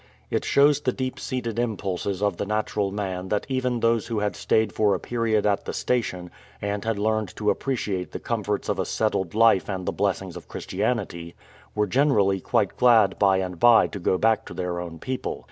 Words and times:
It 0.31 0.43
shows 0.43 0.81
the 0.81 0.91
deep 0.91 1.19
seated 1.19 1.59
impulses 1.59 2.23
of 2.23 2.37
the 2.37 2.45
natural 2.47 2.91
man 2.91 3.27
that 3.29 3.45
even 3.49 3.81
those 3.81 4.07
who 4.07 4.17
had 4.17 4.35
stayed 4.35 4.73
for 4.73 4.95
a 4.95 4.99
period 4.99 5.45
at 5.45 5.65
the 5.65 5.73
station, 5.73 6.31
and 6.59 6.83
had 6.83 6.97
learned 6.97 7.35
to 7.35 7.51
appreciate 7.51 8.11
the 8.11 8.19
comforts 8.19 8.67
of 8.67 8.79
a 8.79 8.85
settled 8.87 9.35
life 9.35 9.69
and 9.69 9.85
the 9.85 9.91
blessings 9.91 10.35
of 10.35 10.47
Christianity, 10.47 11.35
were 11.75 11.85
generally 11.85 12.39
quite 12.39 12.77
glad 12.77 13.19
by 13.19 13.37
and 13.37 13.59
by 13.59 13.85
to 13.89 13.99
go 13.99 14.17
back 14.17 14.43
to 14.47 14.55
their 14.55 14.79
own 14.79 14.97
people. 14.97 15.39